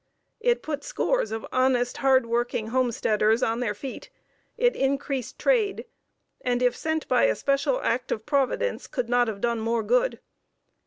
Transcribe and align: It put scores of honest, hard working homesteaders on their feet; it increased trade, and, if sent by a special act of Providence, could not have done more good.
It 0.39 0.63
put 0.63 0.83
scores 0.83 1.31
of 1.31 1.45
honest, 1.51 1.97
hard 1.97 2.25
working 2.25 2.69
homesteaders 2.69 3.43
on 3.43 3.59
their 3.59 3.75
feet; 3.75 4.09
it 4.57 4.75
increased 4.75 5.37
trade, 5.37 5.85
and, 6.43 6.63
if 6.63 6.75
sent 6.75 7.07
by 7.07 7.25
a 7.25 7.35
special 7.35 7.79
act 7.83 8.11
of 8.11 8.25
Providence, 8.25 8.87
could 8.87 9.09
not 9.09 9.27
have 9.27 9.41
done 9.41 9.59
more 9.59 9.83
good. 9.83 10.19